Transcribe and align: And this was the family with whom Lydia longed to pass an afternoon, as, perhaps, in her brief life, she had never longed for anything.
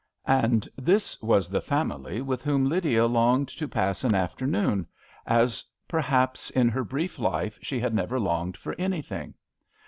And 0.25 0.67
this 0.75 1.21
was 1.21 1.47
the 1.47 1.61
family 1.61 2.21
with 2.21 2.41
whom 2.43 2.65
Lydia 2.65 3.05
longed 3.05 3.49
to 3.49 3.67
pass 3.67 4.03
an 4.03 4.15
afternoon, 4.15 4.87
as, 5.27 5.63
perhaps, 5.87 6.49
in 6.49 6.69
her 6.69 6.83
brief 6.83 7.19
life, 7.19 7.59
she 7.61 7.79
had 7.79 7.93
never 7.93 8.19
longed 8.19 8.57
for 8.57 8.73
anything. 8.79 9.35